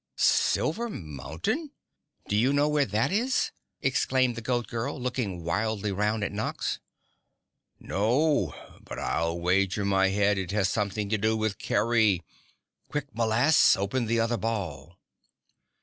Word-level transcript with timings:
"Silver 0.15 0.89
Mountain? 0.89 1.69
Do 2.27 2.35
you 2.35 2.53
know 2.53 2.67
where 2.67 2.85
that 2.87 3.11
is?" 3.11 3.51
exclaimed 3.83 4.33
the 4.35 4.41
Goat 4.41 4.65
Girl, 4.65 4.99
looking 4.99 5.43
wildly 5.43 5.91
round 5.91 6.23
at 6.23 6.31
Nox. 6.31 6.79
"No, 7.79 8.55
but 8.83 8.97
I'll 8.97 9.39
wager 9.39 9.85
my 9.85 10.07
head 10.07 10.39
it 10.39 10.49
has 10.53 10.69
something 10.69 11.07
to 11.09 11.19
do 11.19 11.37
with 11.37 11.59
Kerry! 11.59 12.23
Quick, 12.89 13.13
m'lass, 13.13 13.77
open 13.77 14.07
the 14.07 14.19
other 14.19 14.37
ball." 14.37 14.97